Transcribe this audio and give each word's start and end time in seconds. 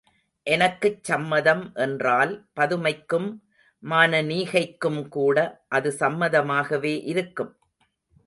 எனக்குச் 0.47 1.03
சம்மதம் 1.03 1.73
என்றால் 1.75 2.31
பதுமைக்கும் 2.55 3.27
மானனீகைக்கும்கூட 3.83 5.37
அது 5.67 5.95
சம்மதமாகவே 5.99 6.93
இருக்கும். 7.05 7.53